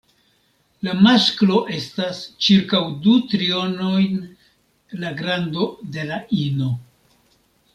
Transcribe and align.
La 0.85 0.93
masklo 1.07 1.59
estas 1.75 2.21
ĉirkaŭ 2.45 2.81
du 3.03 3.13
trionojn 3.33 4.17
la 5.05 5.13
grando 5.21 5.69
de 5.99 6.07
la 6.13 6.19
ino. 6.47 6.73